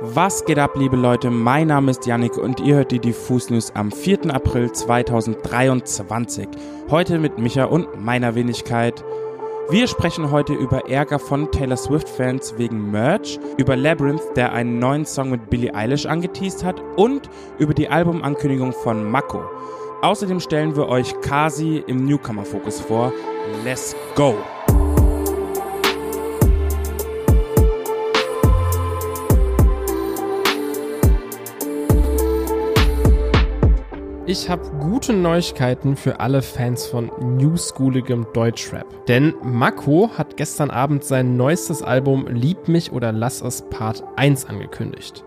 [0.00, 1.28] Was geht ab, liebe Leute?
[1.28, 4.32] Mein Name ist Yannick und ihr hört die Diffus News am 4.
[4.32, 6.46] April 2023.
[6.88, 9.04] Heute mit Micha und meiner Wenigkeit.
[9.70, 15.04] Wir sprechen heute über Ärger von Taylor Swift-Fans wegen Merch, über Labyrinth, der einen neuen
[15.04, 17.28] Song mit Billie Eilish angeteased hat und
[17.58, 19.42] über die Albumankündigung von Mako.
[20.02, 23.12] Außerdem stellen wir euch Kasi im Newcomer-Fokus vor.
[23.64, 24.36] Let's go!
[34.28, 39.06] Ich habe gute Neuigkeiten für alle Fans von newschooligem Deutschrap.
[39.06, 44.44] Denn Mako hat gestern Abend sein neuestes Album Lieb mich oder lass es Part 1
[44.44, 45.24] angekündigt.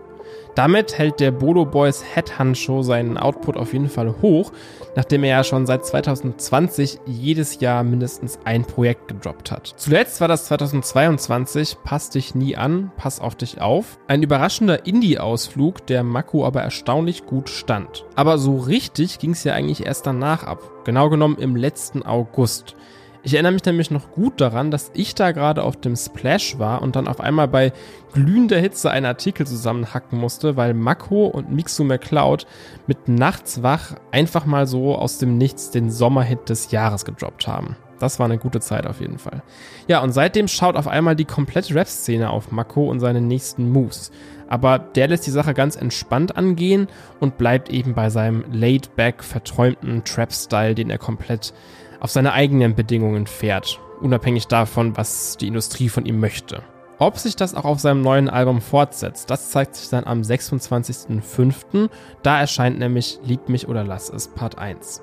[0.54, 4.52] Damit hält der Bolo Boys Headhunt Show seinen Output auf jeden Fall hoch,
[4.94, 9.72] nachdem er ja schon seit 2020 jedes Jahr mindestens ein Projekt gedroppt hat.
[9.76, 13.98] Zuletzt war das 2022 Pass dich nie an, pass auf dich auf.
[14.08, 18.04] Ein überraschender Indie-Ausflug, der Mako aber erstaunlich gut stand.
[18.14, 20.60] Aber so richtig ging es ja eigentlich erst danach ab.
[20.84, 22.76] Genau genommen im letzten August.
[23.24, 26.82] Ich erinnere mich nämlich noch gut daran, dass ich da gerade auf dem Splash war
[26.82, 27.72] und dann auf einmal bei
[28.12, 32.46] glühender Hitze einen Artikel zusammenhacken musste, weil Mako und Mixu McCloud
[32.88, 37.76] mit Nachts wach einfach mal so aus dem Nichts den Sommerhit des Jahres gedroppt haben.
[38.00, 39.44] Das war eine gute Zeit auf jeden Fall.
[39.86, 44.10] Ja, und seitdem schaut auf einmal die komplette Rap-Szene auf Mako und seine nächsten Moves.
[44.48, 46.88] Aber der lässt die Sache ganz entspannt angehen
[47.20, 51.54] und bleibt eben bei seinem laid-back, verträumten Trap-Style, den er komplett
[52.02, 56.64] auf seine eigenen Bedingungen fährt, unabhängig davon, was die Industrie von ihm möchte.
[56.98, 61.88] Ob sich das auch auf seinem neuen Album fortsetzt, das zeigt sich dann am 26.05.
[62.24, 65.00] Da erscheint nämlich Lieb mich oder lass es Part 1.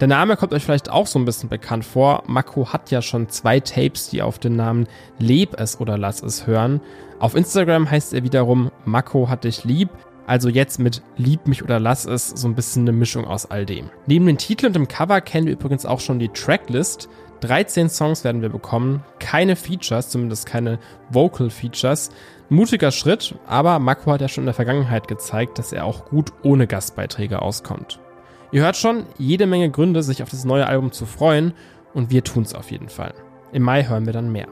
[0.00, 2.24] Der Name kommt euch vielleicht auch so ein bisschen bekannt vor.
[2.26, 4.88] Mako hat ja schon zwei Tapes, die auf den Namen
[5.20, 6.80] Leb es oder lass es hören.
[7.20, 9.90] Auf Instagram heißt er wiederum Mako hat dich lieb.
[10.26, 13.66] Also jetzt mit Lieb mich oder lass es so ein bisschen eine Mischung aus all
[13.66, 13.90] dem.
[14.06, 17.08] Neben dem Titel und dem Cover kennen wir übrigens auch schon die Tracklist.
[17.40, 20.78] 13 Songs werden wir bekommen, keine Features, zumindest keine
[21.10, 22.10] Vocal Features.
[22.48, 26.32] Mutiger Schritt, aber Mako hat ja schon in der Vergangenheit gezeigt, dass er auch gut
[26.42, 28.00] ohne Gastbeiträge auskommt.
[28.52, 31.52] Ihr hört schon, jede Menge Gründe, sich auf das neue Album zu freuen
[31.92, 33.14] und wir tun's auf jeden Fall.
[33.52, 34.48] Im Mai hören wir dann mehr.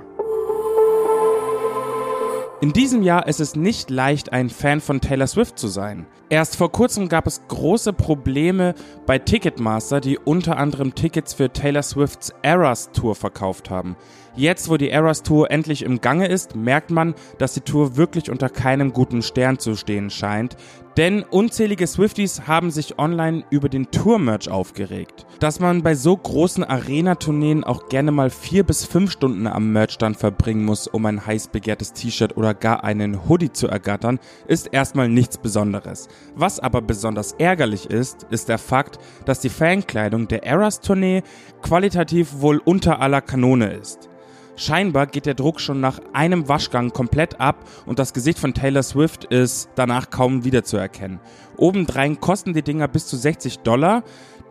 [2.63, 6.07] In diesem Jahr ist es nicht leicht, ein Fan von Taylor Swift zu sein.
[6.29, 11.83] Erst vor kurzem gab es große Probleme bei Ticketmaster, die unter anderem Tickets für Taylor
[11.83, 13.97] Swifts Eras Tour verkauft haben.
[14.35, 18.31] Jetzt, wo die Eras Tour endlich im Gange ist, merkt man, dass die Tour wirklich
[18.31, 20.57] unter keinem guten Stern zu stehen scheint.
[20.97, 25.27] Denn unzählige Swifties haben sich online über den Tour-Merch aufgeregt.
[25.39, 30.17] Dass man bei so großen Arena-Tourneen auch gerne mal vier bis fünf Stunden am Merchstand
[30.17, 35.09] verbringen muss, um ein heiß begehrtes T-Shirt oder gar einen Hoodie zu ergattern, ist erstmal
[35.11, 36.09] nichts Besonderes.
[36.35, 41.23] Was aber besonders ärgerlich ist, ist der Fakt, dass die Fankleidung der Eras-Tournee
[41.61, 44.09] qualitativ wohl unter aller Kanone ist.
[44.55, 48.83] Scheinbar geht der Druck schon nach einem Waschgang komplett ab und das Gesicht von Taylor
[48.83, 51.21] Swift ist danach kaum wiederzuerkennen.
[51.57, 54.03] Obendrein kosten die Dinger bis zu 60 Dollar.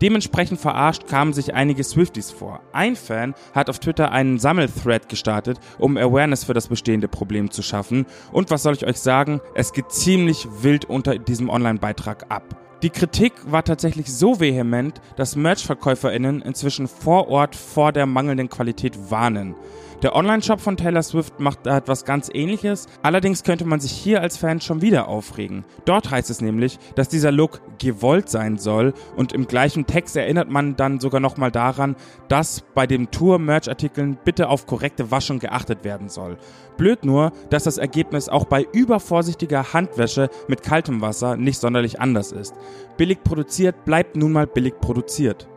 [0.02, 2.62] Dementsprechend verarscht kamen sich einige Swifties vor.
[2.74, 7.62] Ein Fan hat auf Twitter einen Sammelthread gestartet, um Awareness für das bestehende Problem zu
[7.62, 8.08] schaffen.
[8.32, 9.40] Und was soll ich euch sagen?
[9.54, 12.56] Es geht ziemlich wild unter diesem Online-Beitrag ab.
[12.82, 19.12] Die Kritik war tatsächlich so vehement, dass Merch-VerkäuferInnen inzwischen vor Ort vor der mangelnden Qualität
[19.12, 19.54] warnen.
[20.02, 24.20] Der Online-Shop von Taylor Swift macht da etwas ganz ähnliches, allerdings könnte man sich hier
[24.22, 25.64] als Fan schon wieder aufregen.
[25.86, 30.50] Dort heißt es nämlich, dass dieser Look gewollt sein soll und im gleichen Text erinnert
[30.50, 31.96] man dann sogar nochmal daran,
[32.30, 36.40] dass bei den Tour-Merch-Artikeln bitte auf korrekte Waschung geachtet werden soll.
[36.78, 42.32] Blöd nur, dass das Ergebnis auch bei übervorsichtiger Handwäsche mit kaltem Wasser nicht sonderlich anders
[42.32, 42.56] ist.
[42.98, 45.48] Billig produziert bleibt nun mal billig produziert.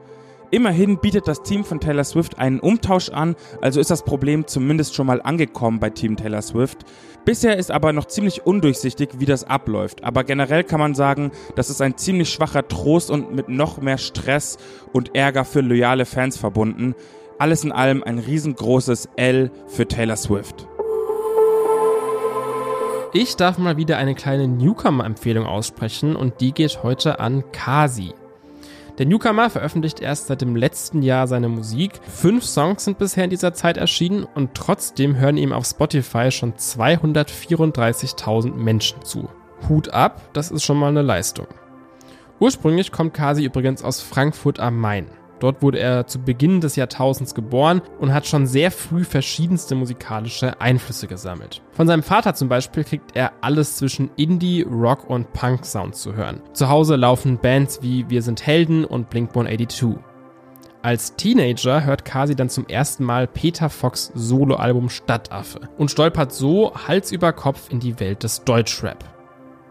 [0.54, 4.94] Immerhin bietet das Team von Taylor Swift einen Umtausch an, also ist das Problem zumindest
[4.94, 6.84] schon mal angekommen bei Team Taylor Swift.
[7.24, 11.70] Bisher ist aber noch ziemlich undurchsichtig, wie das abläuft, aber generell kann man sagen, das
[11.70, 14.56] ist ein ziemlich schwacher Trost und mit noch mehr Stress
[14.92, 16.94] und Ärger für loyale Fans verbunden.
[17.40, 20.68] Alles in allem ein riesengroßes L für Taylor Swift.
[23.12, 28.14] Ich darf mal wieder eine kleine Newcomer-Empfehlung aussprechen und die geht heute an Kasi.
[28.98, 32.00] Der Newcomer veröffentlicht erst seit dem letzten Jahr seine Musik.
[32.08, 36.54] Fünf Songs sind bisher in dieser Zeit erschienen und trotzdem hören ihm auf Spotify schon
[36.54, 39.28] 234.000 Menschen zu.
[39.68, 41.48] Hut ab, das ist schon mal eine Leistung.
[42.38, 45.06] Ursprünglich kommt Kasi übrigens aus Frankfurt am Main.
[45.40, 50.60] Dort wurde er zu Beginn des Jahrtausends geboren und hat schon sehr früh verschiedenste musikalische
[50.60, 51.62] Einflüsse gesammelt.
[51.72, 56.40] Von seinem Vater zum Beispiel kriegt er alles zwischen Indie, Rock und Punk-Sound zu hören.
[56.52, 59.96] Zu Hause laufen Bands wie Wir sind Helden und Blink-182.
[60.84, 66.74] Als Teenager hört Kasi dann zum ersten Mal Peter Fox Soloalbum Stadtaffe und stolpert so
[66.74, 69.02] Hals über Kopf in die Welt des Deutschrap.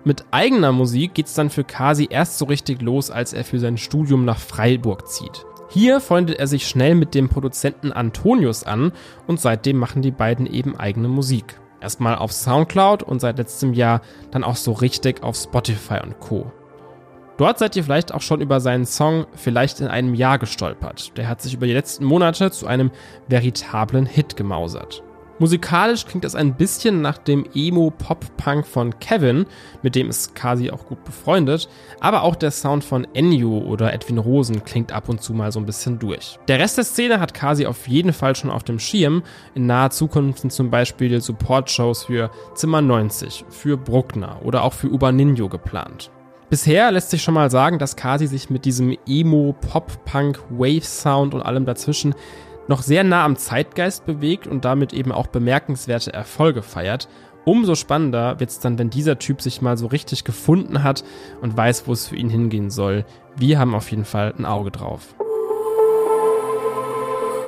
[0.05, 3.77] Mit eigener Musik geht's dann für Kasi erst so richtig los, als er für sein
[3.77, 5.45] Studium nach Freiburg zieht.
[5.73, 8.91] Hier freundet er sich schnell mit dem Produzenten Antonius an
[9.25, 11.59] und seitdem machen die beiden eben eigene Musik.
[11.81, 16.51] Erstmal auf Soundcloud und seit letztem Jahr dann auch so richtig auf Spotify und Co.
[17.37, 21.17] Dort seid ihr vielleicht auch schon über seinen Song Vielleicht in einem Jahr gestolpert.
[21.17, 22.91] Der hat sich über die letzten Monate zu einem
[23.27, 25.01] veritablen Hit gemausert.
[25.39, 29.45] Musikalisch klingt es ein bisschen nach dem Emo-Pop-Punk von Kevin,
[29.81, 31.67] mit dem ist Kasi auch gut befreundet,
[31.99, 35.59] aber auch der Sound von Ennio oder Edwin Rosen klingt ab und zu mal so
[35.59, 36.37] ein bisschen durch.
[36.47, 39.23] Der Rest der Szene hat Kasi auf jeden Fall schon auf dem Schirm.
[39.55, 44.87] In naher Zukunft sind zum Beispiel Support-Shows für Zimmer 90, für Bruckner oder auch für
[44.87, 46.11] Uberninho geplant.
[46.51, 50.83] Bisher lässt sich schon mal sagen, dass Kasi sich mit diesem Emo, Pop, Punk, Wave
[50.83, 52.13] Sound und allem dazwischen
[52.67, 57.07] noch sehr nah am Zeitgeist bewegt und damit eben auch bemerkenswerte Erfolge feiert.
[57.45, 61.03] Umso spannender wird es dann, wenn dieser Typ sich mal so richtig gefunden hat
[61.41, 63.05] und weiß, wo es für ihn hingehen soll.
[63.35, 65.15] Wir haben auf jeden Fall ein Auge drauf.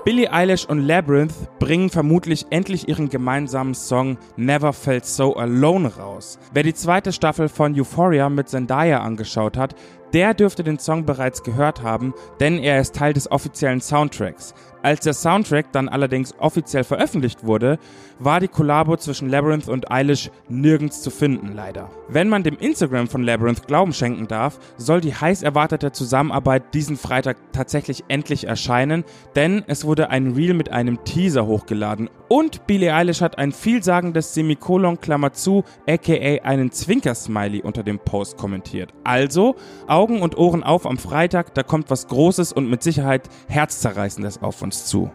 [0.05, 6.37] Billie Eilish und Labyrinth bringen vermutlich endlich ihren gemeinsamen Song Never Felt So Alone raus.
[6.53, 9.73] Wer die zweite Staffel von Euphoria mit Zendaya angeschaut hat,
[10.15, 14.55] der dürfte den Song bereits gehört haben, denn er ist Teil des offiziellen Soundtracks.
[14.81, 17.79] Als der Soundtrack dann allerdings offiziell veröffentlicht wurde,
[18.19, 21.89] war die Kollabo zwischen Labyrinth und Eilish nirgends zu finden, leider.
[22.07, 26.97] Wenn man dem Instagram von Labyrinth Glauben schenken darf, soll die heiß erwartete Zusammenarbeit diesen
[26.97, 29.03] Freitag tatsächlich endlich erscheinen,
[29.35, 34.33] denn es wurde ein Reel mit einem Teaser hochgeladen und Billie Eilish hat ein vielsagendes
[34.33, 38.93] Semikolon Klammer zu, aka einen Zwinker-Smiley unter dem Post kommentiert.
[39.03, 39.55] Also,
[40.05, 44.61] Augen und Ohren auf am Freitag, da kommt was Großes und mit Sicherheit Herzzerreißendes auf
[44.61, 45.09] uns zu.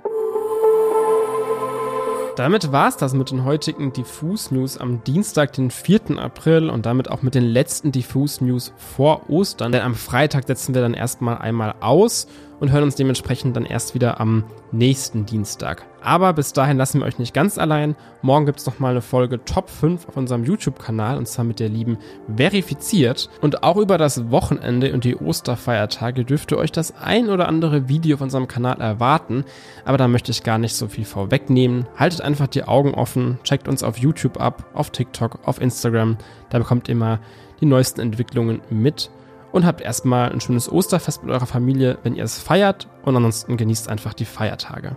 [2.35, 6.19] Damit war es das mit den heutigen Diffus News am Dienstag, den 4.
[6.19, 9.71] April und damit auch mit den letzten Diffus News vor Ostern.
[9.71, 12.27] Denn am Freitag setzen wir dann erstmal einmal aus
[12.61, 15.85] und hören uns dementsprechend dann erst wieder am nächsten Dienstag.
[16.03, 17.97] Aber bis dahin lassen wir euch nicht ganz allein.
[18.23, 21.69] Morgen gibt es nochmal eine Folge Top 5 auf unserem YouTube-Kanal und zwar mit der
[21.69, 21.99] lieben
[22.35, 23.29] Verifiziert.
[23.41, 27.89] Und auch über das Wochenende und die Osterfeiertage dürft ihr euch das ein oder andere
[27.89, 29.45] Video auf unserem Kanal erwarten.
[29.85, 31.87] Aber da möchte ich gar nicht so viel vorwegnehmen.
[31.97, 36.17] Haltet einfach die Augen offen, checkt uns auf YouTube ab, auf TikTok, auf Instagram.
[36.51, 37.21] Da bekommt ihr immer
[37.61, 39.11] die neuesten Entwicklungen mit
[39.53, 43.57] und habt erstmal ein schönes Osterfest mit eurer Familie, wenn ihr es feiert und ansonsten
[43.57, 44.97] genießt einfach die Feiertage.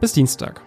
[0.00, 0.62] Bis Dienstag.